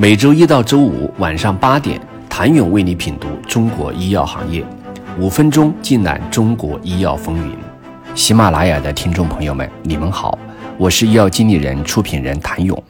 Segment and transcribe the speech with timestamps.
[0.00, 2.00] 每周一到周五晚上八点，
[2.30, 4.64] 谭勇为你品读中国医药行业，
[5.18, 7.56] 五分钟尽览中国医药风云。
[8.14, 10.38] 喜马拉雅的听众朋友们，你们好，
[10.78, 12.80] 我是医药经理人、出品人谭勇。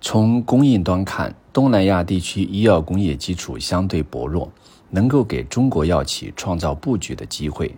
[0.00, 4.50] 从供应端看，东南亚地区医药工业基础相对薄弱，
[4.90, 7.72] 能够给中国药企创造布局的机会。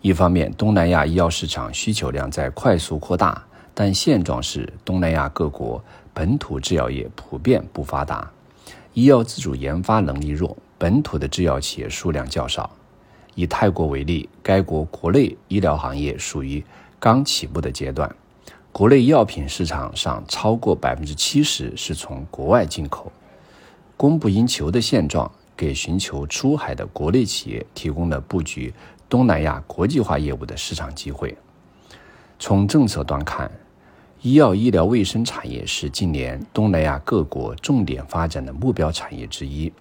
[0.00, 3.44] 一方面，东南亚医药市场需求量在快速扩大。
[3.74, 5.82] 但现状是，东南亚各国
[6.12, 8.30] 本土制药业普遍不发达，
[8.92, 12.70] 医药自主研发能力弱，本土的制药企业数量较少。
[13.34, 16.62] 以泰国为例，该国国内医疗行业属于
[17.00, 18.14] 刚起步的阶段，
[18.70, 23.10] 国内药品市场上超过百分之七十是从国外进口，
[23.96, 28.74] 供不应求的现状给寻求出海的国内企业提供了布局
[29.08, 31.34] 东南亚国际化业务的市场机会。
[32.44, 33.48] 从政策端看，
[34.20, 39.72] 医药医疗卫生产业是近年东南亚各国重点发展的目标产业之一。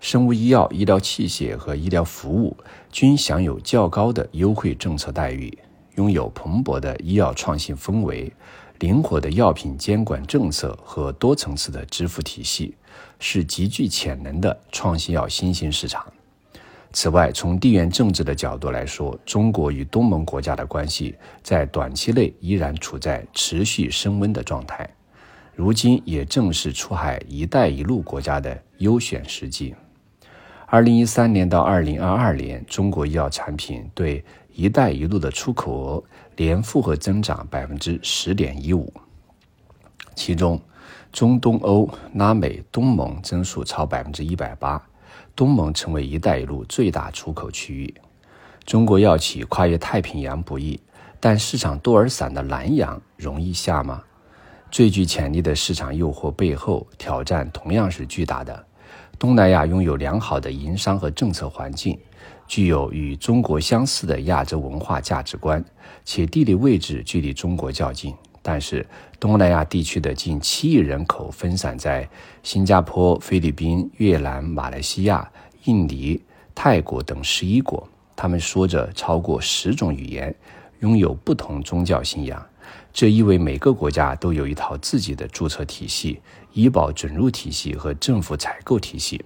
[0.00, 2.56] 生物医药、医疗器械和医疗服务
[2.90, 5.56] 均享有较高的优惠政策待遇，
[5.94, 8.32] 拥有蓬勃的医药创新氛围、
[8.80, 12.74] 灵活的药品监管政策和多层次的支付体系，
[13.20, 16.04] 是极具潜能的创新药新兴市场。
[16.98, 24.88] 此外，从地缘政治的角度来说，中国与东盟国家的关系在短期内依然处在持续升温的状态。
[25.54, 29.74] 如今也正是出海“一带一路”国家的优选时机。
[30.64, 38.90] 二零一三年到二零二二年，中国医药产品对“一带一路”的出口额年复合增长百分之十点一五，
[40.14, 40.58] 其中
[41.12, 44.82] 中东欧、拉美、东盟增速超百分之一百八。
[45.34, 47.94] 东盟成为“一带一路”最大出口区域，
[48.64, 50.80] 中国药企跨越太平洋不易，
[51.20, 54.02] 但市场多而散的南洋容易下吗？
[54.70, 58.66] 最具潜力的市场诱惑背后，挑战同样是巨大的。
[59.18, 61.98] 东南亚拥有良好的营商和政策环境，
[62.46, 65.64] 具有与中国相似的亚洲文化价值观，
[66.04, 68.14] 且地理位置距离中国较近。
[68.48, 68.86] 但是，
[69.18, 72.08] 东南亚地区的近七亿人口分散在
[72.44, 75.28] 新加坡、菲律宾、越南、马来西亚、
[75.64, 76.22] 印尼、
[76.54, 80.32] 泰国等十一国，他们说着超过十种语言，
[80.78, 82.40] 拥有不同宗教信仰。
[82.92, 86.20] 这意味每个国家都有一套自己的注册体系、
[86.52, 89.20] 医保准入体系和政府采购体系。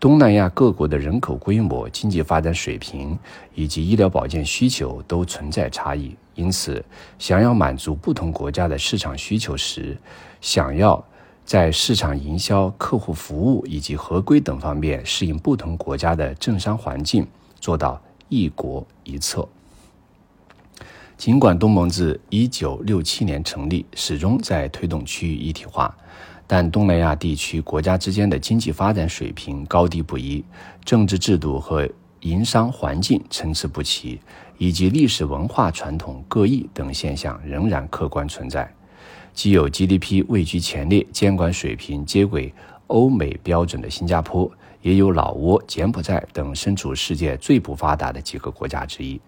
[0.00, 3.16] 东南亚各国的人口规模、经济发展水平
[3.54, 6.82] 以及医疗保健需求都存在差异，因此，
[7.18, 9.94] 想要满足不同国家的市场需求时，
[10.40, 11.04] 想要
[11.44, 17.26] 在市场营销、客户服务以及合规等方面适应不同国家的政商环境，
[17.60, 18.00] 做到
[18.30, 19.46] 一国一策。
[21.18, 25.94] 尽管东盟自一九六七年成立，始终在推动区域一体化。
[26.52, 30.44] 但东南亚地区国家之间的经济发展水平高低不一，
[30.84, 31.88] 政治制度和
[32.22, 34.18] 营商环境参差不齐，
[34.58, 38.68] 以及历史文化传统各异等现象仍然客观存在。
[39.32, 42.52] 既有 GDP 位居前列、监管水平接轨
[42.88, 44.50] 欧美标准的新加坡，
[44.82, 49.20] 也有老挝、柬埔寨等身处世界最不发达的几个国家之一。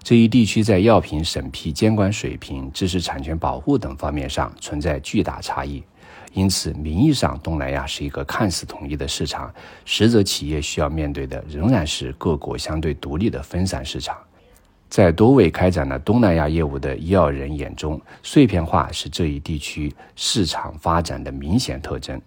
[0.00, 5.82] 这一地区在药品审批、监管水平、知识产权保护等方面上存在巨大差异。
[6.32, 9.52] 因此，名义上东南亚是一个看似统一的市场，
[9.84, 14.16] 实则企业需要面对的仍然是各国相对独立的分散市场。
[14.88, 22.20] 在多位开展了东南亚业务的医药人眼中，碎片化是这一地区市场发展的明显特征。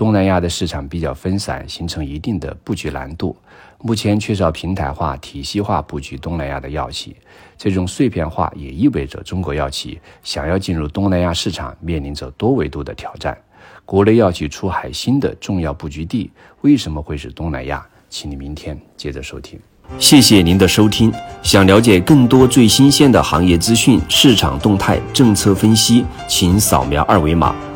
[0.00, 3.36] 东南亚的市场比较分散，形成一定的布局难度。
[3.82, 7.14] 目前缺少平台化、体系化布局东南亚的药企，
[7.58, 13.36] 这种碎片化也意味着中国药企想要进入东南亚市场，面临着多维度的挑战。
[13.84, 16.30] 国内药企出海新的重要布局地
[16.62, 17.86] 为什么会是东南亚？
[18.08, 19.60] 请你明天接着收听。
[19.98, 21.12] 谢谢您的收听。
[21.42, 27.54] 想了解更多最新鲜的行业资讯、市场动态、政策分析，请扫描二维码